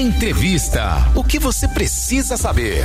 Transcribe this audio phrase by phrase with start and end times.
[0.00, 1.12] Entrevista.
[1.14, 2.84] O que você precisa saber?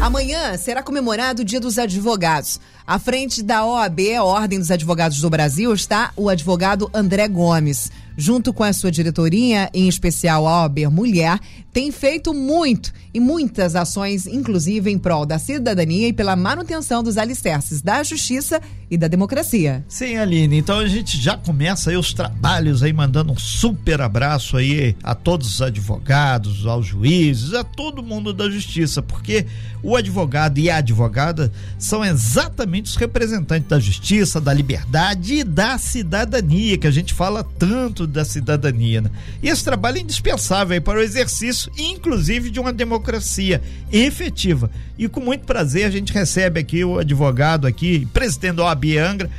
[0.00, 2.60] Amanhã será comemorado o Dia dos Advogados.
[2.86, 7.90] À frente da OAB, a Ordem dos Advogados do Brasil, está o advogado André Gomes.
[8.16, 11.40] Junto com a sua diretoria, em especial a OAB Mulher,
[11.72, 17.16] tem feito muito e muitas ações, inclusive em prol da cidadania e pela manutenção dos
[17.16, 19.84] alicerces da justiça e da democracia.
[19.88, 20.56] Sim, Aline.
[20.56, 25.16] Então a gente já começa aí os trabalhos aí, mandando um super abraço aí a
[25.16, 29.46] todos os advogados, aos juízes, a todo mundo da justiça, porque
[29.82, 35.76] o advogado e a advogada são exatamente os representantes da justiça, da liberdade e da
[35.76, 39.00] cidadania, que a gente fala tanto da cidadania.
[39.00, 39.10] Né?
[39.42, 43.62] E esse trabalho é indispensável para o exercício, inclusive, de uma democracia
[43.92, 44.70] efetiva.
[44.98, 49.30] E com muito prazer a gente recebe aqui o advogado aqui, presidente da OAB Angra,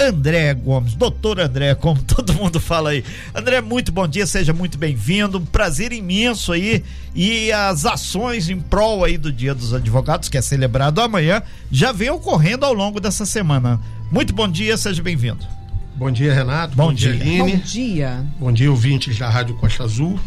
[0.00, 3.04] André Gomes, doutor André, como todo mundo fala aí.
[3.34, 6.82] André, muito bom dia, seja muito bem-vindo, um prazer imenso aí
[7.14, 11.92] e as ações em prol aí do Dia dos Advogados, que é celebrado amanhã, já
[11.92, 13.80] vem ocorrendo ao longo dessa semana.
[14.10, 15.61] Muito bom dia, seja bem-vindo.
[15.94, 16.74] Bom dia, Renato.
[16.74, 17.38] Bom, bom dia, Aline.
[17.38, 18.26] Bom dia.
[18.38, 20.18] Bom dia, ouvintes da Rádio Costa Azul.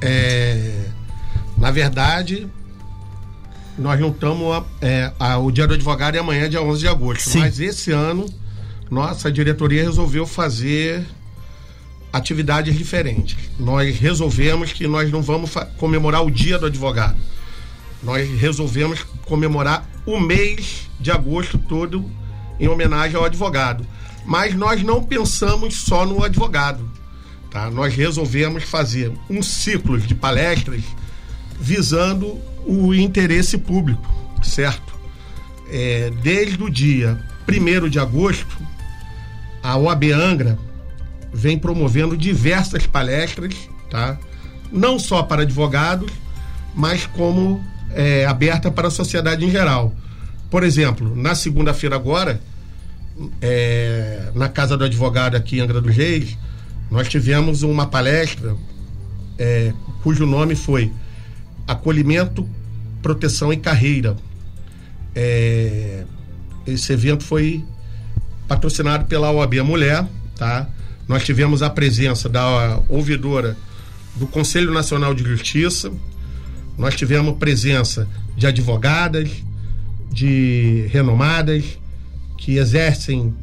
[0.00, 0.86] É,
[1.56, 2.46] na verdade,
[3.78, 4.64] nós não estamos.
[4.80, 7.28] É, o Dia do Advogado é amanhã, dia 11 de agosto.
[7.28, 7.40] Sim.
[7.40, 8.26] Mas esse ano
[8.90, 11.04] nossa diretoria resolveu fazer
[12.12, 13.36] atividades diferentes.
[13.58, 17.16] Nós resolvemos que nós não vamos comemorar o dia do advogado.
[18.02, 22.08] Nós resolvemos comemorar o mês de agosto todo
[22.60, 23.86] em homenagem ao advogado.
[24.26, 26.90] Mas nós não pensamos só no advogado.
[27.50, 27.70] Tá?
[27.70, 30.82] Nós resolvemos fazer um ciclo de palestras
[31.58, 34.04] visando o interesse público,
[34.42, 34.94] certo?
[35.70, 38.58] É, desde o dia 1 de agosto,
[39.62, 40.58] a OAB Angra
[41.32, 43.54] vem promovendo diversas palestras,
[43.90, 44.18] tá?
[44.70, 46.10] Não só para advogados,
[46.74, 49.94] mas como é, aberta para a sociedade em geral.
[50.50, 52.40] Por exemplo, na segunda-feira agora,
[53.40, 56.36] é, na Casa do Advogado aqui em Angra dos Reis,
[56.90, 58.56] nós tivemos uma palestra
[59.38, 60.92] é, cujo nome foi
[61.66, 62.48] Acolhimento,
[63.02, 64.16] Proteção e Carreira.
[65.14, 66.04] É,
[66.66, 67.64] esse evento foi
[68.46, 70.68] patrocinado pela OAB Mulher, tá?
[71.08, 73.56] Nós tivemos a presença da ouvidora
[74.16, 75.92] do Conselho Nacional de Justiça,
[76.76, 79.30] nós tivemos presença de advogadas,
[80.10, 81.78] de renomadas,
[82.36, 83.34] que exercem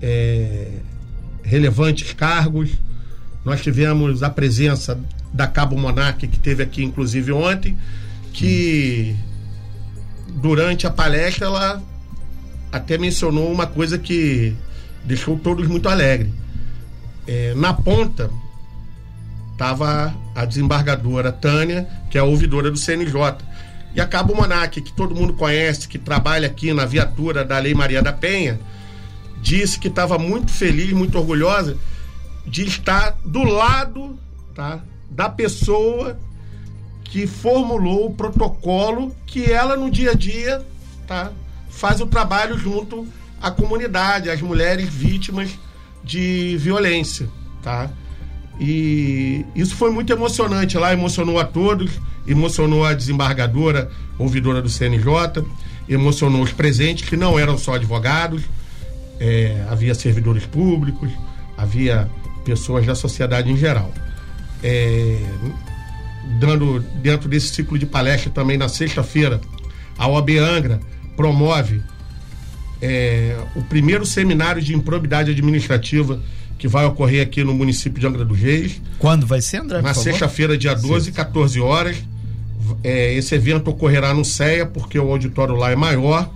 [0.00, 0.68] é,
[1.42, 2.70] relevantes cargos.
[3.44, 4.98] Nós tivemos a presença
[5.32, 7.76] da Cabo Monarque, que teve aqui inclusive ontem,
[8.32, 9.14] que
[10.28, 11.82] durante a palestra ela
[12.72, 14.54] até mencionou uma coisa que
[15.04, 16.32] deixou todos muito alegres.
[17.26, 18.30] É, na ponta
[19.52, 23.36] estava a desembargadora Tânia, que é a ouvidora do CNJ.
[23.94, 27.74] E a Cabo Monac, que todo mundo conhece, que trabalha aqui na viatura da Lei
[27.74, 28.60] Maria da Penha,
[29.40, 31.76] disse que estava muito feliz, muito orgulhosa
[32.46, 34.18] de estar do lado
[34.54, 34.80] tá,
[35.10, 36.18] da pessoa
[37.04, 40.64] que formulou o protocolo que ela no dia a dia
[41.06, 41.32] tá,
[41.68, 43.06] faz o trabalho junto
[43.40, 45.50] à comunidade, às mulheres vítimas
[46.04, 47.28] de violência,
[47.62, 47.90] tá?
[48.60, 51.92] E isso foi muito emocionante lá, emocionou a todos,
[52.26, 55.44] emocionou a desembargadora, ouvidora do CNJ,
[55.88, 58.42] emocionou os presentes, que não eram só advogados,
[59.18, 61.10] é, havia servidores públicos,
[61.56, 62.08] havia
[62.44, 63.92] pessoas da sociedade em geral.
[64.62, 65.18] É,
[66.38, 69.40] dando dentro desse ciclo de palestra também na sexta-feira,
[69.98, 70.80] a OAB Angra
[71.16, 71.82] promove
[72.80, 76.20] é, o primeiro seminário de improbidade administrativa
[76.58, 78.80] que vai ocorrer aqui no município de Angra dos Reis.
[78.98, 79.80] Quando vai ser, André?
[79.80, 81.96] Na sexta-feira, dia 12, 14 horas.
[82.82, 86.30] É, esse evento ocorrerá no CEA, porque o auditório lá é maior.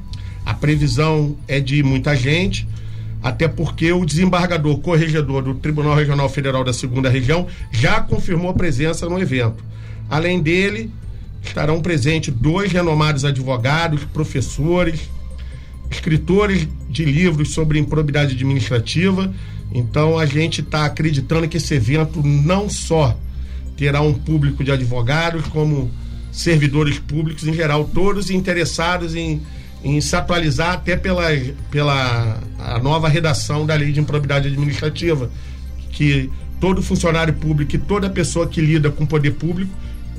[0.45, 2.69] A previsão é de muita gente,
[3.22, 8.55] até porque o desembargador corregedor do Tribunal Regional Federal da Segunda Região já confirmou a
[8.55, 9.65] presença no evento.
[10.11, 10.91] Além dele,
[11.42, 15.09] estarão presentes dois renomados advogados, professores,
[15.91, 19.33] escritores de livros sobre improbidade administrativa.
[19.72, 23.16] Então a gente está acreditando que esse evento não só
[23.77, 25.91] terá um público de advogados, como
[26.34, 29.41] servidores públicos em geral, todos interessados em,
[29.84, 31.28] em se atualizar até pela,
[31.71, 35.31] pela a nova redação da lei de improbidade administrativa,
[35.91, 36.28] que
[36.60, 39.72] todo funcionário público e toda pessoa que lida com o poder público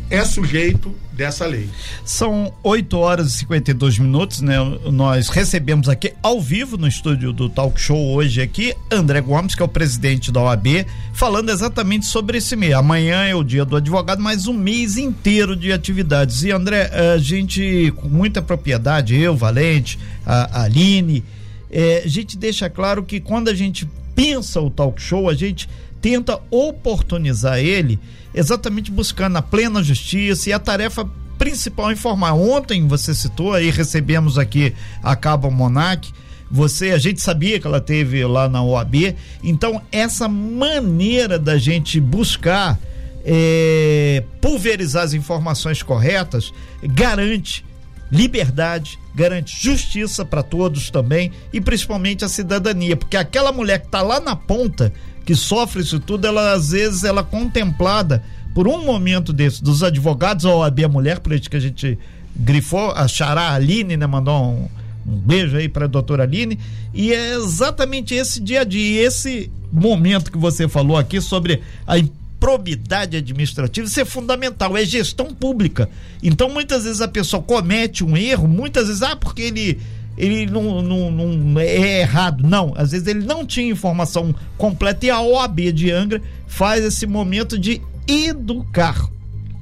[0.09, 1.69] é sujeito dessa lei.
[2.03, 4.55] São 8 horas e 52 minutos, né?
[4.91, 9.61] Nós recebemos aqui ao vivo no estúdio do Talk Show hoje aqui André Gomes, que
[9.61, 12.73] é o presidente da OAB, falando exatamente sobre esse mês.
[12.73, 16.43] Amanhã é o dia do advogado, mais um mês inteiro de atividades.
[16.43, 21.23] E André, a gente com muita propriedade, eu, Valente, a Aline,
[21.71, 25.67] é, a gente deixa claro que quando a gente pensa o talk show, a gente
[26.05, 27.99] tenta oportunizar ele
[28.31, 32.33] exatamente buscando a plena justiça e a tarefa principal é informar.
[32.33, 34.71] Ontem você citou aí, recebemos aqui
[35.01, 36.13] a Cabo Monac.
[36.51, 41.99] Você, a gente sabia que ela teve lá na OAB, então essa maneira da gente
[41.99, 42.79] buscar
[43.25, 46.53] é, pulverizar as informações corretas
[46.83, 47.65] garante
[48.11, 54.03] liberdade, garante justiça para todos também e principalmente a cidadania, porque aquela mulher que está
[54.03, 54.93] lá na ponta
[55.25, 58.23] que sofre isso tudo, ela às vezes ela é contemplada
[58.53, 61.97] por um momento desse dos advogados ou a Bia Mulher, por isso que a gente
[62.35, 64.69] grifou, a Xará Aline, né, mandou um,
[65.05, 66.59] um beijo aí para a doutora Aline,
[66.93, 71.97] e é exatamente esse dia a dia, esse momento que você falou aqui sobre a
[71.97, 75.89] improbidade administrativa, isso é fundamental, é gestão pública.
[76.21, 79.79] Então, muitas vezes a pessoa comete um erro, muitas vezes, ah, porque ele
[80.17, 82.47] ele não, não, não, é errado.
[82.47, 87.05] Não, às vezes ele não tinha informação completa e a OAB de Angra faz esse
[87.05, 89.09] momento de educar,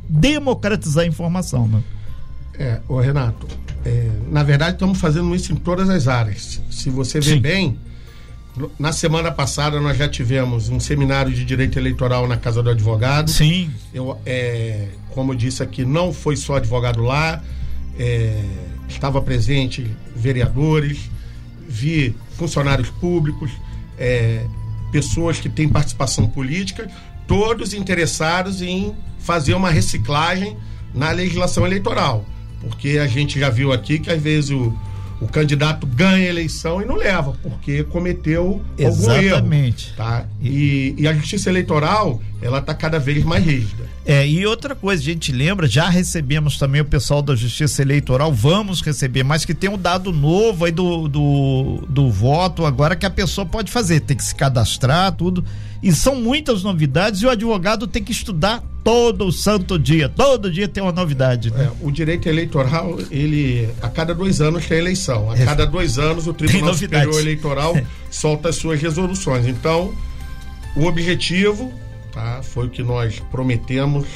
[0.07, 1.67] democratizar a informação.
[1.67, 1.83] Né?
[2.59, 3.47] É, ô Renato,
[3.83, 6.61] é, na verdade estamos fazendo isso em todas as áreas.
[6.69, 7.39] Se você vê Sim.
[7.39, 7.79] bem,
[8.77, 13.31] na semana passada nós já tivemos um seminário de direito eleitoral na Casa do Advogado.
[13.31, 13.71] Sim.
[13.91, 17.41] Eu, é, como eu disse aqui, não foi só advogado lá.
[17.97, 18.43] É,
[18.95, 19.85] estava presente
[20.15, 21.09] vereadores,
[21.67, 23.51] vi funcionários públicos,
[23.97, 24.45] é,
[24.91, 26.89] pessoas que têm participação política,
[27.27, 30.55] todos interessados em fazer uma reciclagem
[30.93, 32.25] na legislação eleitoral.
[32.61, 34.73] Porque a gente já viu aqui que às vezes o,
[35.19, 39.33] o candidato ganha a eleição e não leva, porque cometeu Exatamente.
[39.33, 39.77] algum erro.
[39.97, 40.25] Tá?
[40.41, 43.83] E, e a justiça eleitoral, ela está cada vez mais rígida.
[44.05, 48.33] É, e outra coisa, a gente lembra, já recebemos também o pessoal da Justiça Eleitoral,
[48.33, 53.05] vamos receber, mas que tem um dado novo aí do, do, do voto agora que
[53.05, 55.45] a pessoa pode fazer, tem que se cadastrar, tudo.
[55.81, 60.07] E são muitas novidades e o advogado tem que estudar todo santo dia.
[60.07, 61.51] Todo dia tem uma novidade.
[61.51, 61.65] Né?
[61.65, 65.29] É, o direito eleitoral, ele a cada dois anos tem eleição.
[65.31, 65.45] A é.
[65.45, 67.77] cada dois anos o Tribunal Superior Eleitoral
[68.09, 69.45] solta as suas resoluções.
[69.45, 69.93] Então,
[70.75, 71.73] o objetivo
[72.13, 74.07] tá, foi o que nós prometemos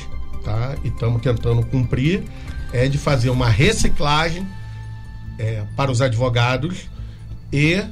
[0.44, 2.24] tá, e estamos tentando cumprir
[2.74, 4.46] é de fazer uma reciclagem
[5.40, 6.90] é, para os advogados
[7.52, 7.84] e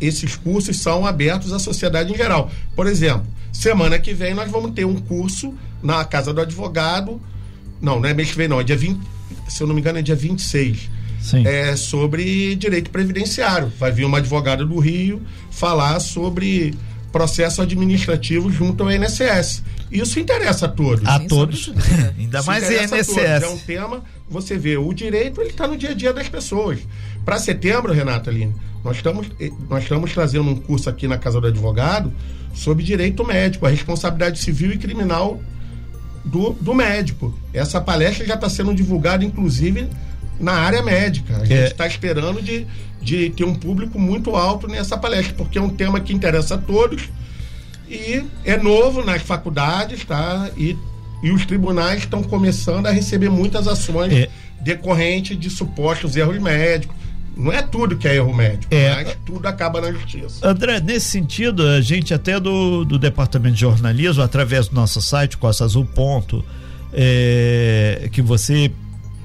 [0.00, 2.50] esses cursos são abertos à sociedade em geral.
[2.74, 7.20] Por exemplo, semana que vem nós vamos ter um curso na Casa do Advogado.
[7.80, 9.00] Não, não é mês que vem, não, é dia 20,
[9.48, 10.90] se eu não me engano, é dia 26.
[11.20, 11.46] Sim.
[11.46, 13.72] É sobre direito previdenciário.
[13.78, 16.74] Vai vir uma advogada do Rio falar sobre
[17.14, 19.62] processo administrativo junto ao INSS.
[19.88, 21.06] Isso interessa a todos.
[21.08, 21.72] A todos.
[22.18, 23.16] Ainda Isso mais INSS.
[23.16, 26.80] É um tema, você vê, o direito ele está no dia a dia das pessoas.
[27.24, 28.52] Para setembro, Renata Aline,
[28.82, 32.12] nós estamos, eh, nós estamos trazendo um curso aqui na Casa do Advogado
[32.52, 35.40] sobre direito médico, a responsabilidade civil e criminal
[36.24, 37.32] do, do médico.
[37.52, 39.88] Essa palestra já está sendo divulgada, inclusive,
[40.38, 41.36] na área médica.
[41.36, 41.88] A gente está é.
[41.88, 42.66] esperando de,
[43.00, 46.58] de ter um público muito alto nessa palestra, porque é um tema que interessa a
[46.58, 47.08] todos
[47.88, 50.50] e é novo nas faculdades, tá?
[50.56, 50.76] E,
[51.22, 54.28] e os tribunais estão começando a receber muitas ações é.
[54.60, 57.04] decorrentes de supostos erros médicos
[57.36, 58.94] não é tudo que é erro médico, é.
[58.94, 60.46] mas tudo acaba na justiça.
[60.46, 65.36] André, nesse sentido, a gente até do, do Departamento de Jornalismo, através do nosso site,
[65.36, 66.44] Costa Azul Ponto,
[66.92, 68.70] é, que você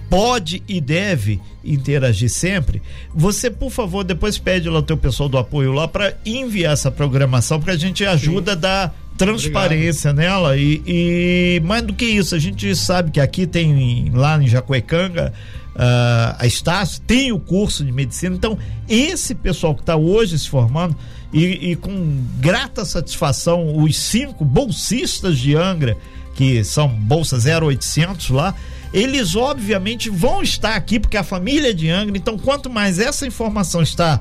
[0.09, 2.81] pode e deve interagir sempre.
[3.13, 6.89] Você, por favor, depois pede lá o teu pessoal do apoio lá para enviar essa
[6.89, 8.57] programação, porque a gente ajuda Sim.
[8.57, 10.31] a dar transparência Obrigado.
[10.31, 14.47] nela e, e mais do que isso, a gente sabe que aqui tem lá em
[14.47, 15.33] Jacuecanga
[15.75, 18.35] uh, a Estácio, tem o curso de medicina.
[18.35, 20.95] Então, esse pessoal que está hoje se formando,
[21.31, 25.95] e, e, com grata satisfação, os cinco bolsistas de Angra,
[26.33, 28.55] que são bolsa 0800 lá,
[28.93, 32.17] eles obviamente vão estar aqui porque a família é de Angra.
[32.17, 34.19] Então, quanto mais essa informação está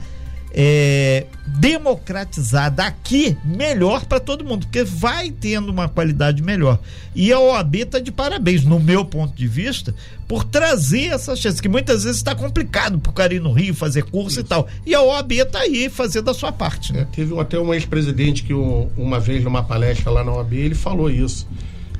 [0.53, 6.79] é, democratizada aqui, melhor para todo mundo, porque vai tendo uma qualidade melhor.
[7.15, 9.95] E a OAB está de parabéns, no meu ponto de vista,
[10.27, 13.75] por trazer essa chance, que muitas vezes está complicado para o cara ir no Rio
[13.75, 14.41] fazer curso Isso.
[14.41, 14.69] e tal.
[14.87, 16.93] E a OAB está aí fazendo a sua parte.
[16.93, 17.01] Né?
[17.01, 20.75] É, teve até um ex-presidente que, um, uma vez numa palestra lá na OAB, ele
[20.75, 21.47] falou isso,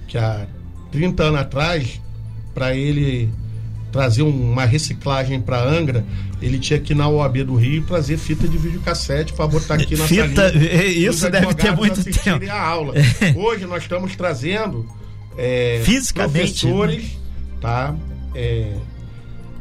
[0.07, 0.47] que há
[0.91, 2.01] 30 anos atrás
[2.59, 3.31] para ele
[3.93, 6.05] trazer uma reciclagem para Angra,
[6.43, 9.97] ele tinha que ir na OAB do Rio trazer fita de videocassete para botar aqui
[9.97, 10.85] na fita, salinha.
[10.85, 12.51] Isso deve ter muito tempo.
[12.51, 12.95] A aula.
[13.37, 14.85] Hoje nós estamos trazendo
[15.37, 17.11] é, Fisicamente, professores, né?
[17.61, 17.95] tá?
[18.35, 18.73] É,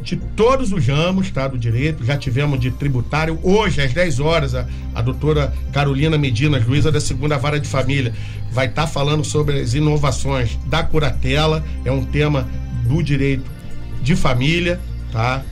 [0.01, 3.39] de todos os ramos tá, do direito, já tivemos de tributário.
[3.44, 8.12] Hoje, às 10 horas, a, a doutora Carolina Medina, juíza da segunda vara de família,
[8.51, 12.48] vai estar tá falando sobre as inovações da curatela, é um tema
[12.88, 13.50] do direito
[14.01, 14.79] de família,
[15.12, 15.44] tá?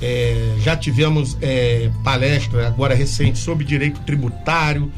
[0.00, 4.90] É, já tivemos é, palestra agora recente sobre direito tributário,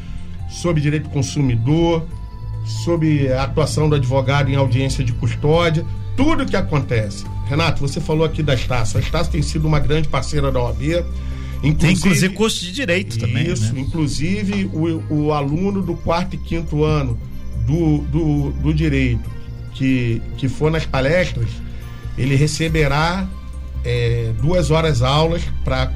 [0.48, 2.06] sobre direito consumidor,
[2.84, 5.84] sobre a atuação do advogado em audiência de custódia,
[6.16, 8.98] tudo que acontece Renato, você falou aqui da Estácio.
[8.98, 10.82] A Estácio tem sido uma grande parceira da OAB.
[11.62, 13.50] Inclusive, tem inclusive curso de direito também.
[13.50, 13.80] Isso, né?
[13.80, 17.18] inclusive o, o aluno do quarto e quinto ano
[17.66, 19.30] do, do, do direito
[19.72, 21.48] que, que for nas palestras,
[22.16, 23.26] ele receberá
[23.84, 25.90] é, duas horas aulas para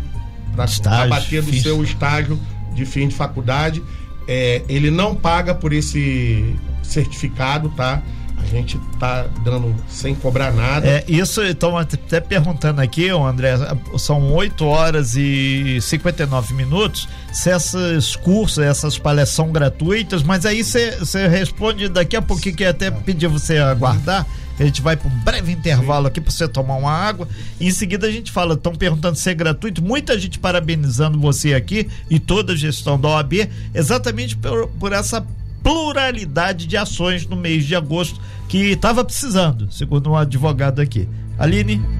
[0.86, 2.38] abater do seu estágio
[2.74, 3.82] de fim de faculdade.
[4.26, 8.02] É, ele não paga por esse certificado, tá?
[8.42, 10.86] A gente tá dando sem cobrar nada.
[10.86, 13.54] É, isso, estão até perguntando aqui, André,
[13.98, 17.08] são 8 horas e 59 minutos.
[17.32, 22.64] Se esses cursos, essas palestras são gratuitas, mas aí você responde daqui a pouquinho que
[22.64, 24.26] até pedir você aguardar.
[24.58, 27.28] A gente vai para um breve intervalo aqui para você tomar uma água.
[27.60, 29.82] E em seguida a gente fala, estão perguntando se é gratuito.
[29.82, 35.24] Muita gente parabenizando você aqui e toda a gestão da OAB, exatamente por, por essa
[35.68, 41.06] pluralidade de ações no mês de agosto que estava precisando, segundo um advogado aqui.
[41.38, 41.97] Aline.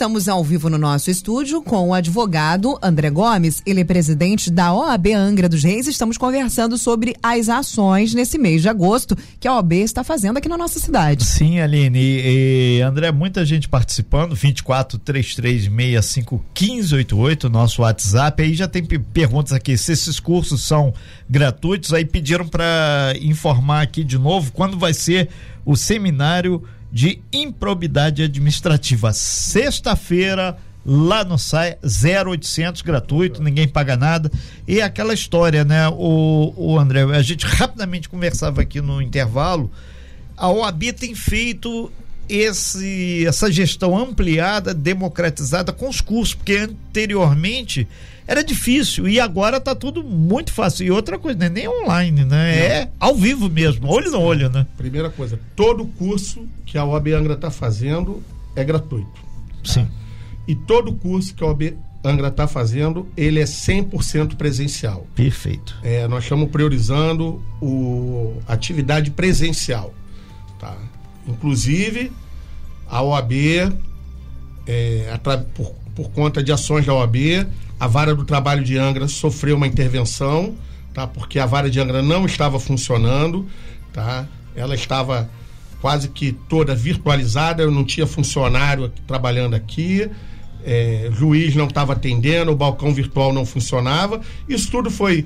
[0.00, 3.62] Estamos ao vivo no nosso estúdio com o advogado André Gomes.
[3.66, 5.86] Ele é presidente da OAB Angra dos Reis.
[5.86, 10.48] Estamos conversando sobre as ações nesse mês de agosto que a OAB está fazendo aqui
[10.48, 11.22] na nossa cidade.
[11.26, 11.98] Sim, Aline.
[11.98, 14.34] E, e André, muita gente participando.
[14.34, 18.42] 24 3365 1588, nosso WhatsApp.
[18.42, 20.94] Aí já tem perguntas aqui se esses cursos são
[21.28, 21.92] gratuitos.
[21.92, 25.28] Aí pediram para informar aqui de novo quando vai ser
[25.62, 29.12] o seminário de improbidade administrativa.
[29.12, 34.30] Sexta-feira, lá no SAI, 0800 gratuito, ninguém paga nada.
[34.66, 39.70] E aquela história, né, o, o André, a gente rapidamente conversava aqui no intervalo.
[40.36, 41.92] A OAB tem feito
[42.28, 47.86] esse, essa gestão ampliada, democratizada com os cursos, porque anteriormente
[48.30, 50.86] era difícil e agora está tudo muito fácil.
[50.86, 52.58] E outra coisa, não é nem online, né?
[52.58, 54.64] É ao vivo mesmo, olho no olho, né?
[54.76, 58.22] Primeira coisa, todo curso que a OAB Angra está fazendo
[58.54, 59.20] é gratuito.
[59.64, 59.72] Tá?
[59.72, 59.88] Sim.
[60.46, 65.08] E todo curso que a OAB Angra está fazendo, ele é 100% presencial.
[65.16, 65.76] Perfeito.
[65.82, 69.92] É, nós estamos priorizando o atividade presencial,
[70.60, 70.78] tá?
[71.26, 72.12] Inclusive,
[72.88, 73.32] a OAB,
[74.68, 75.18] é,
[75.52, 77.16] por, por conta de ações da OAB,
[77.80, 80.54] a vara do trabalho de Angra sofreu uma intervenção,
[80.92, 81.06] tá?
[81.06, 83.46] Porque a vara de Angra não estava funcionando,
[83.90, 84.26] tá?
[84.54, 85.30] Ela estava
[85.80, 90.10] quase que toda virtualizada, não tinha funcionário trabalhando aqui,
[90.62, 94.20] é, juiz não estava atendendo, o balcão virtual não funcionava.
[94.46, 95.24] Isso tudo foi,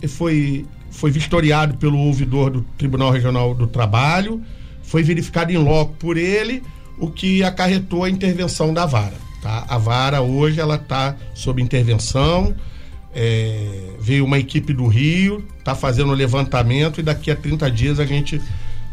[0.00, 4.40] é, foi, foi vistoriado pelo ouvidor do Tribunal Regional do Trabalho,
[4.80, 6.62] foi verificado em loco por ele,
[6.96, 9.27] o que acarretou a intervenção da vara.
[9.42, 9.64] Tá?
[9.68, 12.54] A vara hoje ela está sob intervenção.
[13.14, 17.98] É, veio uma equipe do Rio, está fazendo o levantamento e daqui a 30 dias
[17.98, 18.40] a gente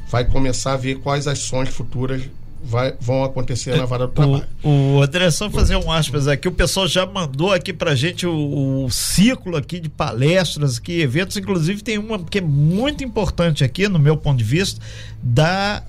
[0.10, 2.22] vai começar a ver quais ações futuras
[2.66, 4.46] vai, vão acontecer na vara do trabalho.
[4.64, 8.26] O, o André, só fazer um aspas aqui, o pessoal já mandou aqui pra gente
[8.26, 13.64] o, o ciclo aqui de palestras, aqui, eventos, inclusive tem uma que é muito importante
[13.64, 14.82] aqui, no meu ponto de vista,
[15.22, 15.84] da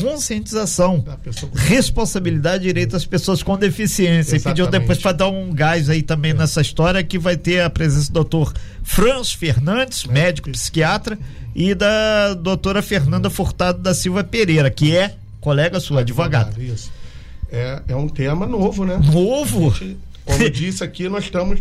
[0.00, 1.04] conscientização,
[1.54, 4.36] responsabilidade e direito das pessoas com deficiência.
[4.36, 4.42] Exatamente.
[4.42, 6.34] E pediu depois para dar um gás aí também é.
[6.34, 10.12] nessa história que vai ter a presença do doutor Franz Fernandes, é.
[10.12, 11.18] médico psiquiatra,
[11.54, 16.52] e da doutora Fernanda Furtado da Silva Pereira, que é colega sua, advogada.
[16.62, 16.92] Isso.
[17.50, 19.00] É, é um tema novo, né?
[19.12, 19.70] Novo?
[19.70, 21.60] Gente, como disse aqui, nós estamos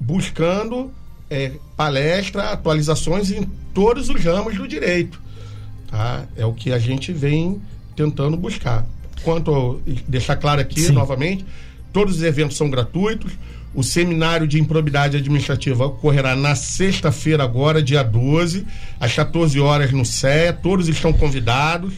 [0.00, 0.90] buscando
[1.30, 3.42] é, palestra, atualizações em
[3.74, 5.20] todos os ramos do direito.
[5.90, 6.24] Tá?
[6.36, 7.60] É o que a gente vem
[7.96, 8.86] tentando buscar.
[9.22, 10.92] Quanto deixar claro aqui Sim.
[10.92, 11.44] novamente,
[11.92, 13.32] todos os eventos são gratuitos.
[13.74, 18.66] O seminário de improbidade administrativa ocorrerá na sexta-feira, agora, dia 12,
[18.98, 20.52] às 14 horas no CEA.
[20.52, 21.94] Todos estão convidados,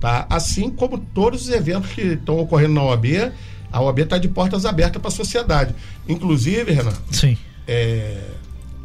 [0.00, 0.26] tá?
[0.28, 3.32] Assim como todos os eventos que estão ocorrendo na OAB,
[3.70, 5.74] a OAB está de portas abertas para a sociedade.
[6.08, 7.36] Inclusive, Renato, Sim.
[7.66, 8.20] É,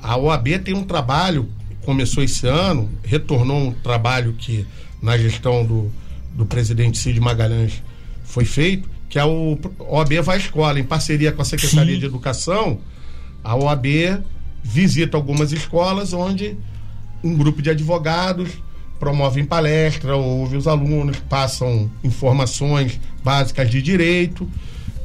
[0.02, 1.50] a OAB tem um trabalho
[1.90, 4.64] começou esse ano, retornou um trabalho que
[5.02, 5.92] na gestão do,
[6.36, 7.82] do presidente Cid Magalhães
[8.24, 12.00] foi feito, que é o OAB vai à escola, em parceria com a Secretaria Sim.
[12.00, 12.80] de Educação,
[13.44, 13.88] a OAB
[14.64, 16.56] visita algumas escolas onde
[17.24, 18.52] um grupo de advogados
[19.00, 24.48] promovem palestra, ouve os alunos, passam informações básicas de direito,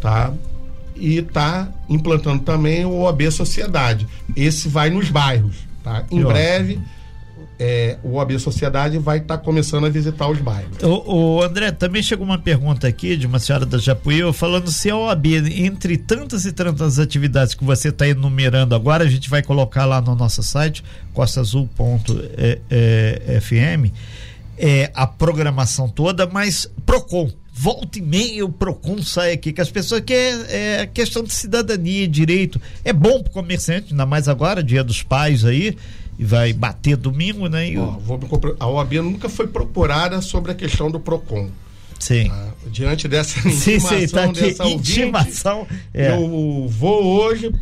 [0.03, 0.35] tá?
[0.95, 4.07] E está implantando também o OAB Sociedade.
[4.37, 6.05] Esse vai nos bairros, tá?
[6.11, 6.81] Em breve
[7.59, 10.83] é, o OAB Sociedade vai estar tá começando a visitar os bairros.
[10.83, 14.91] O, o, André, também chegou uma pergunta aqui de uma senhora da Japuí, falando se
[14.91, 15.27] a OAB,
[15.57, 20.01] entre tantas e tantas atividades que você está enumerando agora, a gente vai colocar lá
[20.01, 22.05] no nosso site, costaazul.fm,
[22.37, 22.59] é,
[24.57, 29.71] é, a programação toda, mas PROCON, volta e meia o PROCON sai aqui, que as
[29.71, 34.29] pessoas que é, é questão de cidadania, direito, é bom para o comerciante, ainda mais
[34.29, 35.77] agora, dia dos pais aí,
[36.19, 37.71] e vai bater domingo, né?
[37.71, 37.79] E...
[37.79, 38.19] Ó, vou,
[38.59, 41.49] a OAB nunca foi procurada sobre a questão do PROCON.
[42.01, 42.29] Sim.
[42.31, 46.11] Ah, diante dessa sim, intimação, sim, tá dessa ouvinte, intimação, é.
[46.11, 47.55] eu vou hoje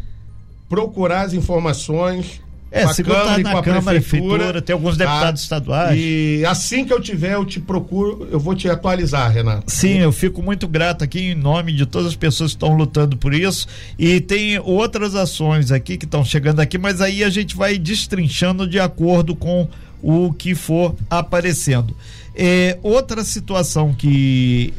[0.71, 2.41] procurar as informações
[2.73, 6.01] é, se botar na Câmara, Prefeitura, Prefeitura, tem alguns deputados estaduais.
[6.01, 9.71] E assim que eu tiver, eu te procuro, eu vou te atualizar, Renato.
[9.71, 13.17] Sim, eu fico muito grato aqui em nome de todas as pessoas que estão lutando
[13.17, 13.69] por isso.
[13.99, 18.67] E tem outras ações aqui que estão chegando aqui, mas aí a gente vai destrinchando
[18.67, 19.69] de acordo com
[20.03, 21.95] o que for aparecendo.
[22.35, 24.73] É, outra situação que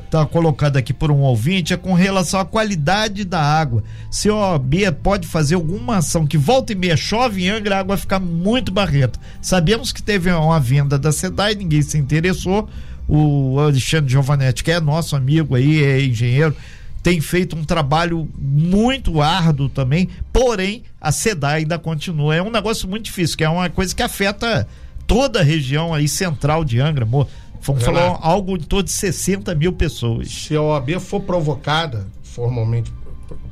[0.00, 3.82] está é, colocada aqui por um ouvinte é com relação à qualidade da água.
[4.10, 7.80] Se a OAB pode fazer alguma ação que volta e meia chove em Angra, a
[7.80, 9.18] água fica muito barrenta.
[9.42, 12.68] Sabemos que teve uma venda da SEDAI, ninguém se interessou.
[13.08, 16.54] O Alexandre Giovanetti, que é nosso amigo aí, é engenheiro,
[17.02, 22.36] tem feito um trabalho muito árduo também, porém a SEDAI ainda continua.
[22.36, 24.68] É um negócio muito difícil, que é uma coisa que afeta
[25.10, 27.04] toda a região aí central de Angra.
[27.04, 30.28] Vamos falar algo em torno de 60 mil pessoas.
[30.30, 32.92] Se a OAB for provocada formalmente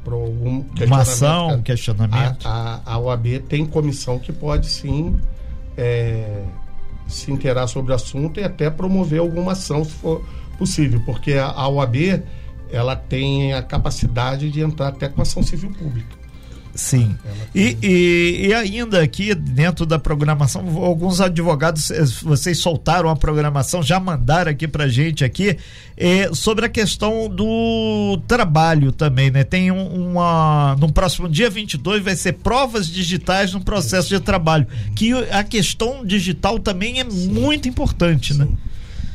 [0.04, 2.46] por algum Uma ação, um questionamento.
[2.46, 5.16] A, a, a, OAB tem comissão que pode sim
[5.76, 6.44] é,
[7.08, 10.24] se inteirar sobre o assunto e até promover alguma ação se for
[10.56, 12.22] possível, porque a, a OAB
[12.70, 16.17] ela tem a capacidade de entrar até com ação civil pública.
[16.78, 17.18] Sim.
[17.52, 23.82] E, e, e, ainda aqui dentro da programação, alguns advogados, eh, vocês soltaram a programação,
[23.82, 25.58] já mandaram aqui pra gente aqui,
[25.96, 29.42] eh, sobre a questão do trabalho também, né?
[29.42, 30.76] Tem um, uma.
[30.78, 34.64] No próximo dia 22 vai ser provas digitais no processo de trabalho.
[34.94, 37.32] Que a questão digital também é Sim.
[37.32, 38.44] muito importante, né?
[38.44, 38.52] Sim.
[38.52, 38.56] né?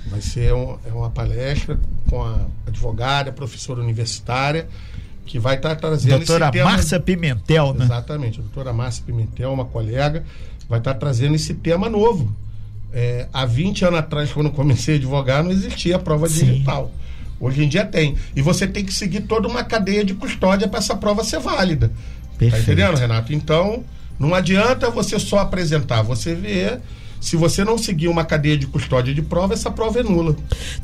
[0.08, 4.67] Vai ser um, é uma palestra com a advogada, professora universitária
[5.26, 6.72] que vai estar tá trazendo doutora esse tema.
[6.72, 7.86] Márcia Pimentel, né?
[7.86, 10.24] Exatamente, a doutora Márcia Pimentel, uma colega,
[10.70, 12.34] vai estar tá trazendo esse tema novo.
[12.92, 16.46] É, há 20 anos atrás, quando comecei a advogar, não existia a prova Sim.
[16.46, 16.92] digital.
[17.40, 18.16] Hoje em dia tem.
[18.36, 21.90] E você tem que seguir toda uma cadeia de custódia para essa prova ser válida.
[21.90, 21.94] Tá
[22.38, 22.66] Perfeito.
[22.66, 23.34] Tá entendendo, Renato?
[23.34, 23.84] Então,
[24.20, 26.80] não adianta você só apresentar, você vê
[27.24, 30.36] se você não seguir uma cadeia de custódia de prova, essa prova é nula.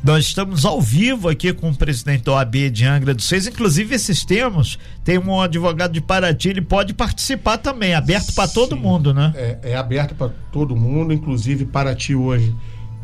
[0.02, 3.46] Nós estamos ao vivo aqui com o presidente da OAB de Angra dos Seis.
[3.46, 8.78] Inclusive, esses termos, tem um advogado de Paraty, ele pode participar também, aberto para todo
[8.78, 9.34] mundo, né?
[9.36, 12.56] É, é aberto para todo mundo, inclusive Paraty hoje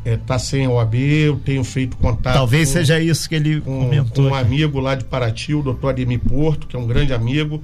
[0.05, 2.35] está é, sem OAB, eu tenho feito contato.
[2.35, 4.29] Talvez com, seja isso que ele com, comentou.
[4.29, 7.61] Com um amigo lá de Paraty, o doutor Ademir Porto, que é um grande amigo.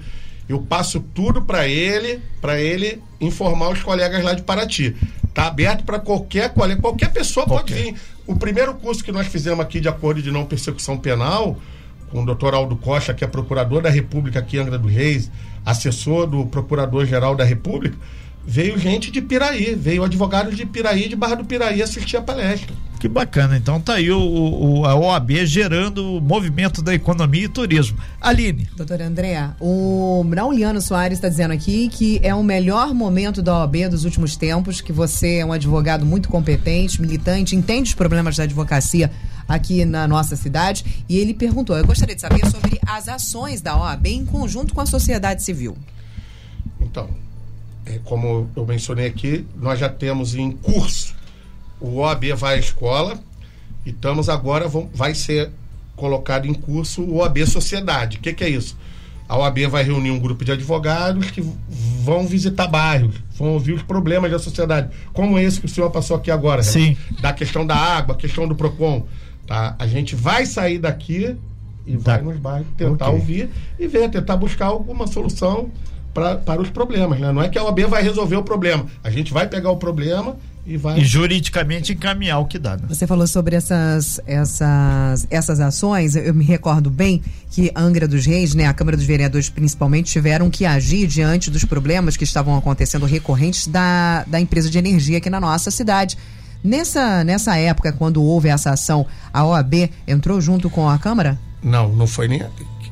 [0.49, 4.95] Eu passo tudo para ele, para ele informar os colegas lá de Paraty.
[5.31, 7.73] Está aberto para qualquer qualquer pessoa qualquer.
[7.73, 7.95] pode vir.
[8.27, 11.57] O primeiro curso que nós fizemos aqui de acordo de não persecução penal,
[12.11, 15.31] com o doutor Aldo Costa, que é procurador da República aqui em Angra dos Reis,
[15.65, 17.97] assessor do Procurador-Geral da República,
[18.45, 22.75] veio gente de Piraí, veio advogado de Piraí, de Barra do Piraí, assistir a palestra.
[23.01, 27.49] Que bacana, então tá aí o, o a OAB gerando o movimento da economia e
[27.49, 27.97] turismo.
[28.21, 28.69] Aline.
[28.77, 33.89] Doutora Andréa, o Brauliano Soares está dizendo aqui que é o melhor momento da OAB
[33.89, 38.43] dos últimos tempos, que você é um advogado muito competente, militante, entende os problemas da
[38.43, 39.09] advocacia
[39.47, 41.03] aqui na nossa cidade.
[41.09, 44.81] E ele perguntou: eu gostaria de saber sobre as ações da OAB em conjunto com
[44.81, 45.75] a sociedade civil.
[46.79, 47.09] Então,
[47.83, 51.19] é, como eu mencionei aqui, nós já temos em curso
[51.81, 53.19] o OAB vai à escola
[53.85, 55.49] e estamos agora, vão, vai ser
[55.95, 58.17] colocado em curso o OAB Sociedade.
[58.17, 58.77] O que, que é isso?
[59.27, 61.41] A OAB vai reunir um grupo de advogados que
[62.03, 66.17] vão visitar bairros, vão ouvir os problemas da sociedade, como esse que o senhor passou
[66.17, 66.97] aqui agora, Sim.
[67.21, 69.05] da questão da água, a questão do PROCON.
[69.47, 69.75] Tá?
[69.79, 71.35] A gente vai sair daqui
[71.87, 72.17] e tá.
[72.17, 73.19] vai nos bairros tentar okay.
[73.19, 75.71] ouvir e ver, tentar buscar alguma solução
[76.13, 77.19] pra, para os problemas.
[77.19, 77.31] Né?
[77.31, 78.85] Não é que a OAB vai resolver o problema.
[79.03, 80.99] A gente vai pegar o problema e vai.
[80.99, 82.77] E juridicamente encaminhar o que dá.
[82.77, 82.83] Né?
[82.87, 86.15] Você falou sobre essas, essas, essas ações.
[86.15, 90.49] Eu me recordo bem que Angra dos Reis, né, a Câmara dos Vereadores principalmente, tiveram
[90.49, 95.29] que agir diante dos problemas que estavam acontecendo recorrentes da, da empresa de energia aqui
[95.29, 96.17] na nossa cidade.
[96.63, 101.39] Nessa, nessa época, quando houve essa ação, a OAB entrou junto com a Câmara?
[101.63, 102.43] Não, não foi nem.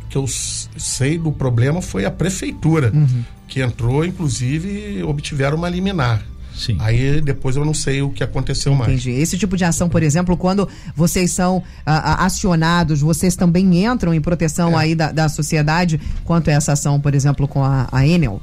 [0.10, 3.24] Que eu sei do problema foi a prefeitura, uhum.
[3.48, 6.24] que entrou, inclusive, obtiveram uma liminar.
[6.60, 6.76] Sim.
[6.80, 8.90] Aí depois eu não sei o que aconteceu Entendi.
[8.90, 9.02] mais.
[9.02, 9.22] Entendi.
[9.22, 14.14] Esse tipo de ação, por exemplo, quando vocês são ah, ah, acionados, vocês também entram
[14.14, 14.84] em proteção é.
[14.84, 18.42] aí da, da sociedade quanto a essa ação, por exemplo, com a, a Enel?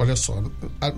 [0.00, 0.42] Olha só,
[0.80, 0.92] a,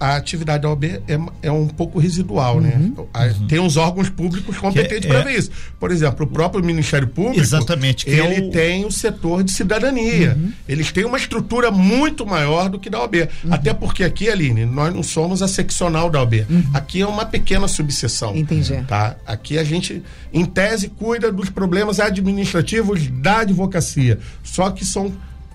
[0.00, 2.74] a, atividade da OAB é, é um pouco residual, né?
[2.74, 3.06] uhum.
[3.14, 3.34] né?
[3.38, 3.46] Uhum.
[3.46, 5.52] Tem uns órgãos públicos competentes para é, ver isso.
[5.78, 8.50] Por exemplo, o próprio Ministério Público, Exatamente, ele é o...
[8.50, 10.36] tem o setor de cidadania.
[10.36, 10.52] Uhum.
[10.68, 13.28] Eles têm uma estrutura muito maior do que da OAB.
[13.44, 13.54] Uhum.
[13.54, 16.44] Até porque aqui, Aline, nós não somos a seccional da OAB.
[16.50, 16.64] Uhum.
[16.74, 18.34] Aqui é uma pequena subseção.
[18.36, 18.82] Entendi.
[18.88, 19.14] Tá?
[19.24, 24.18] Aqui a gente, em tese, cuida dos problemas administrativos da advocacia.
[24.42, 25.12] Só que são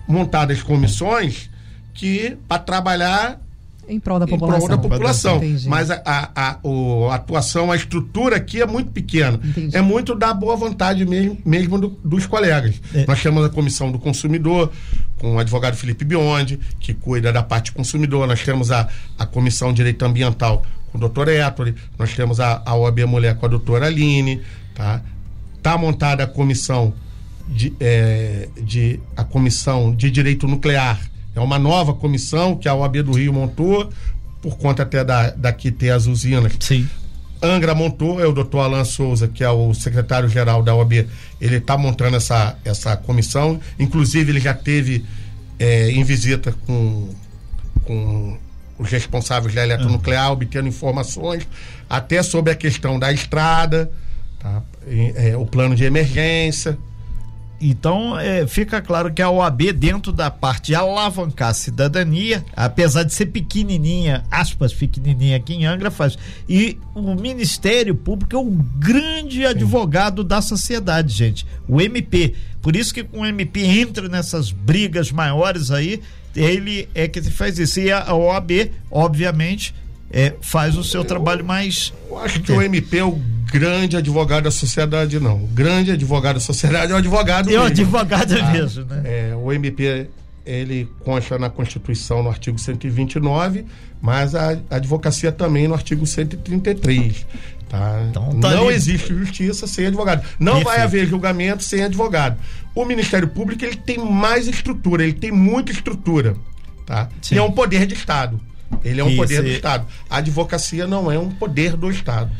[0.08, 1.50] montadas comissões
[1.96, 3.40] que para trabalhar
[3.88, 4.66] em prol da população.
[4.66, 5.40] Prol da população.
[5.66, 9.38] Mas a, a, a, a, atuação, a estrutura aqui é muito pequena.
[9.42, 9.76] Entendi.
[9.76, 12.80] É muito da boa vontade mesmo, mesmo do, dos colegas.
[12.92, 13.06] É.
[13.06, 14.72] Nós temos a comissão do consumidor,
[15.18, 18.26] com o advogado Felipe Biondi, que cuida da parte consumidor.
[18.26, 21.74] Nós temos a, a comissão de direito ambiental com o doutor Ettore.
[21.96, 24.42] Nós temos a, a OAB Mulher com a doutora Aline.
[24.74, 25.00] Tá,
[25.62, 26.92] tá montada a comissão
[27.48, 30.98] de, é, de, a comissão de direito nuclear
[31.36, 33.92] é uma nova comissão que a OAB do Rio montou,
[34.40, 36.54] por conta até da, daqui ter as usinas.
[36.58, 36.88] Sim.
[37.42, 41.06] Angra montou, é o doutor Alan Souza, que é o secretário-geral da OAB,
[41.38, 43.60] ele está montando essa, essa comissão.
[43.78, 45.04] Inclusive, ele já teve
[45.58, 47.10] é, em visita com,
[47.84, 48.38] com
[48.78, 51.46] os responsáveis da eletronuclear, obtendo informações
[51.88, 53.90] até sobre a questão da estrada,
[54.40, 54.62] tá?
[55.16, 56.78] é, o plano de emergência.
[57.60, 63.02] Então, é, fica claro que a OAB, dentro da parte de alavancar a cidadania, apesar
[63.02, 66.18] de ser pequenininha, aspas, pequenininha aqui em Angra, faz.
[66.48, 71.46] E o Ministério Público é o grande advogado da sociedade, gente.
[71.66, 72.34] O MP.
[72.60, 76.02] Por isso que com o MP entra nessas brigas maiores aí,
[76.34, 77.80] ele é que faz isso.
[77.80, 79.74] E a OAB, obviamente,
[80.10, 81.92] é, faz o seu trabalho mais.
[82.08, 83.12] Eu acho que o MP é o
[83.52, 85.44] grande advogado da sociedade, não.
[85.44, 87.50] O grande advogado da sociedade é o advogado.
[87.50, 89.02] É o advogado ah, mesmo, né?
[89.04, 90.08] É, o MP
[90.44, 93.64] ele consta na Constituição no artigo 129,
[94.00, 97.26] mas a advocacia também no artigo 133.
[97.68, 98.06] Tá?
[98.08, 98.76] Então, tá não ali.
[98.76, 100.24] existe justiça sem advogado.
[100.38, 100.76] Não Perfeito.
[100.76, 102.38] vai haver julgamento sem advogado.
[102.74, 106.36] O Ministério Público ele tem mais estrutura, ele tem muita estrutura.
[106.84, 107.08] Tá?
[107.32, 108.40] E é um poder de Estado.
[108.84, 109.16] Ele é um Isso.
[109.16, 109.86] poder do Estado.
[110.08, 112.30] A advocacia não é um poder do Estado.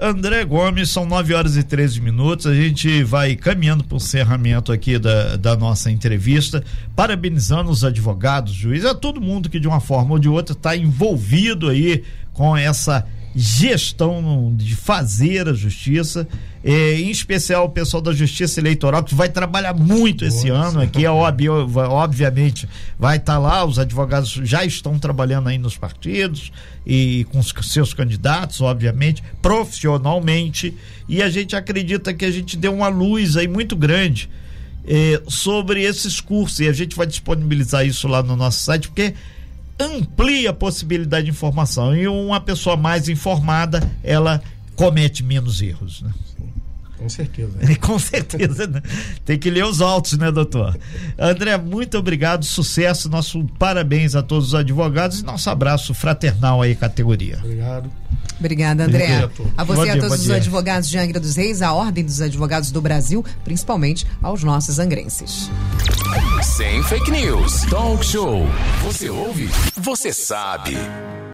[0.00, 2.46] André Gomes, são 9 horas e 13 minutos.
[2.46, 6.64] A gente vai caminhando para o encerramento aqui da, da nossa entrevista,
[6.96, 10.76] parabenizando os advogados, juízes, a todo mundo que de uma forma ou de outra está
[10.76, 16.28] envolvido aí com essa gestão de fazer a justiça,
[16.62, 20.68] eh, em especial o pessoal da Justiça Eleitoral, que vai trabalhar muito esse Nossa.
[20.68, 22.68] ano aqui, é óbvio, obviamente
[22.98, 26.52] vai estar tá lá, os advogados já estão trabalhando aí nos partidos
[26.86, 30.74] e com os seus candidatos, obviamente, profissionalmente,
[31.08, 34.28] e a gente acredita que a gente deu uma luz aí muito grande
[34.86, 39.14] eh, sobre esses cursos, e a gente vai disponibilizar isso lá no nosso site, porque
[39.78, 44.42] amplia a possibilidade de informação e uma pessoa mais informada ela
[44.76, 46.12] comete menos erros, né?
[47.02, 47.52] Com certeza.
[47.80, 48.80] Com certeza, né?
[49.24, 50.78] Tem que ler os autos, né, doutor?
[51.18, 56.74] André, muito obrigado, sucesso, nosso parabéns a todos os advogados e nosso abraço fraternal aí,
[56.74, 57.38] categoria.
[57.42, 57.90] Obrigado.
[58.38, 59.28] Obrigada, André.
[59.56, 62.20] A, a você e a todos os advogados de Angra dos Reis, a Ordem dos
[62.20, 65.50] Advogados do Brasil, principalmente aos nossos angrenses.
[66.42, 67.62] Sem fake news.
[67.70, 68.46] Talk show.
[68.82, 69.48] Você ouve?
[69.76, 70.76] Você sabe.